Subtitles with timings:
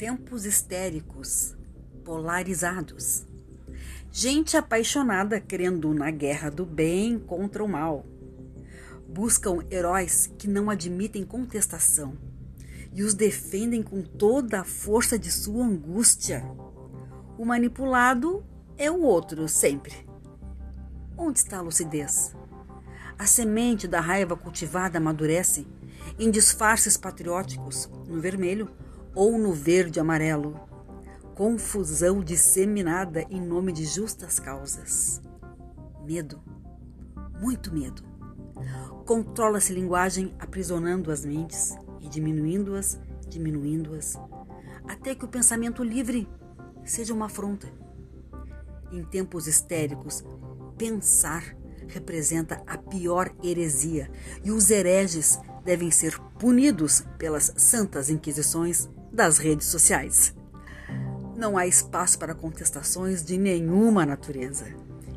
[0.00, 1.54] tempos histéricos,
[2.06, 3.26] polarizados.
[4.10, 8.06] Gente apaixonada querendo na guerra do bem contra o mal.
[9.06, 12.16] Buscam heróis que não admitem contestação
[12.94, 16.46] e os defendem com toda a força de sua angústia.
[17.36, 18.42] O manipulado
[18.78, 20.08] é o outro sempre.
[21.14, 22.34] Onde está a lucidez?
[23.18, 25.66] A semente da raiva cultivada amadurece
[26.18, 28.66] em disfarces patrióticos no vermelho
[29.14, 30.58] ou no verde amarelo.
[31.34, 35.20] Confusão disseminada em nome de justas causas.
[36.04, 36.40] Medo,
[37.40, 38.02] muito medo.
[39.06, 44.20] Controla-se linguagem aprisionando as mentes e diminuindo-as, diminuindo-as,
[44.86, 46.28] até que o pensamento livre
[46.84, 47.68] seja uma afronta.
[48.92, 50.22] Em tempos histéricos,
[50.76, 51.56] pensar
[51.88, 54.10] representa a pior heresia
[54.44, 60.34] e os hereges devem ser punidos pelas santas inquisições das redes sociais.
[61.36, 64.66] Não há espaço para contestações de nenhuma natureza.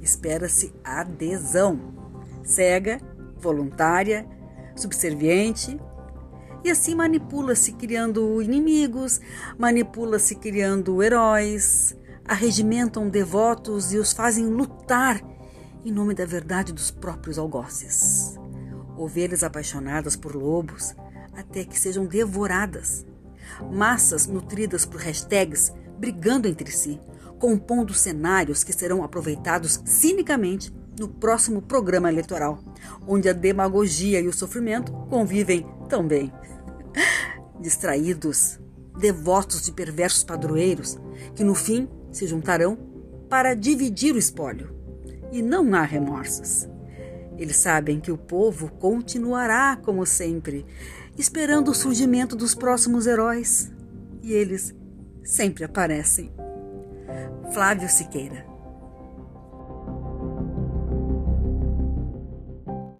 [0.00, 2.00] Espera-se adesão
[2.42, 3.00] cega,
[3.38, 4.26] voluntária,
[4.76, 5.80] subserviente
[6.62, 9.20] e assim manipula-se criando inimigos,
[9.58, 15.20] manipula-se criando heróis, arregimentam devotos e os fazem lutar
[15.84, 18.36] em nome da verdade dos próprios algozes.
[18.96, 20.94] Ovelhas apaixonadas por lobos
[21.32, 23.06] até que sejam devoradas.
[23.70, 26.98] Massas nutridas por hashtags brigando entre si,
[27.38, 32.62] compondo cenários que serão aproveitados cinicamente no próximo programa eleitoral,
[33.06, 36.32] onde a demagogia e o sofrimento convivem tão bem.
[37.60, 38.58] Distraídos,
[38.98, 40.98] devotos de perversos padroeiros,
[41.34, 42.76] que no fim se juntarão
[43.28, 44.74] para dividir o espólio.
[45.32, 46.68] E não há remorsos.
[47.40, 50.66] Eles sabem que o povo continuará como sempre,
[51.16, 53.72] esperando o surgimento dos próximos heróis.
[54.22, 54.74] E eles
[55.24, 56.30] sempre aparecem.
[57.52, 58.49] Flávio Siqueira